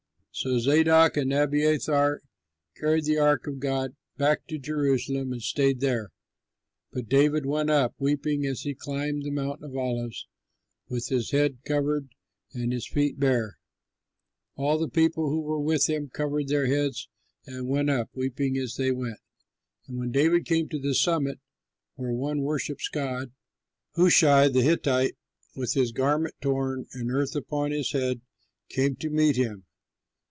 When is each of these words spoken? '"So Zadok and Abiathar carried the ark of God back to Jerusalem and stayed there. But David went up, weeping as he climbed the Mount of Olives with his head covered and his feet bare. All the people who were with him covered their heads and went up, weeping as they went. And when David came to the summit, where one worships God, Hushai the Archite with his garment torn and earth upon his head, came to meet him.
'"So 0.41 0.57
Zadok 0.59 1.17
and 1.17 1.31
Abiathar 1.33 2.21
carried 2.77 3.03
the 3.03 3.17
ark 3.19 3.45
of 3.45 3.59
God 3.59 3.95
back 4.17 4.47
to 4.47 4.57
Jerusalem 4.57 5.31
and 5.33 5.41
stayed 5.43 5.81
there. 5.81 6.11
But 6.91 7.09
David 7.09 7.45
went 7.45 7.69
up, 7.69 7.93
weeping 7.99 8.43
as 8.45 8.61
he 8.61 8.73
climbed 8.73 9.21
the 9.23 9.29
Mount 9.29 9.61
of 9.61 9.75
Olives 9.75 10.27
with 10.89 11.09
his 11.09 11.29
head 11.31 11.59
covered 11.65 12.09
and 12.53 12.71
his 12.73 12.87
feet 12.87 13.19
bare. 13.19 13.59
All 14.55 14.79
the 14.79 14.87
people 14.89 15.29
who 15.29 15.41
were 15.41 15.59
with 15.59 15.87
him 15.89 16.09
covered 16.09 16.47
their 16.47 16.65
heads 16.65 17.07
and 17.45 17.67
went 17.67 17.89
up, 17.91 18.09
weeping 18.15 18.57
as 18.57 18.75
they 18.77 18.91
went. 18.91 19.19
And 19.85 19.99
when 19.99 20.11
David 20.11 20.45
came 20.45 20.69
to 20.69 20.79
the 20.79 20.95
summit, 20.95 21.39
where 21.95 22.13
one 22.13 22.41
worships 22.41 22.87
God, 22.89 23.31
Hushai 23.95 24.47
the 24.47 24.61
Archite 24.61 25.17
with 25.57 25.73
his 25.73 25.91
garment 25.91 26.33
torn 26.41 26.87
and 26.93 27.11
earth 27.11 27.35
upon 27.35 27.69
his 27.71 27.91
head, 27.91 28.21
came 28.69 28.95
to 28.95 29.09
meet 29.11 29.35
him. 29.35 29.65